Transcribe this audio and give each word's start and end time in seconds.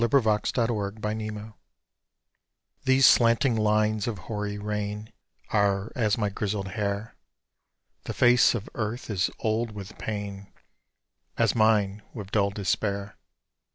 EARTH'S 0.03 0.51
TEARS 0.51 0.93
AND 0.95 1.03
MAN'S 1.03 1.53
These 2.85 3.05
slanting 3.05 3.55
lines 3.55 4.07
of 4.07 4.17
hoary 4.17 4.57
rain 4.57 5.13
Are 5.49 5.91
as 5.95 6.17
my 6.17 6.29
grizzled 6.31 6.69
hair; 6.69 7.15
The 8.05 8.13
face 8.15 8.55
of 8.55 8.67
earth 8.73 9.11
is 9.11 9.29
old 9.41 9.73
with 9.73 9.99
pain 9.99 10.47
As 11.37 11.53
mine 11.53 12.01
with 12.15 12.31
dull 12.31 12.49
despair. 12.49 13.15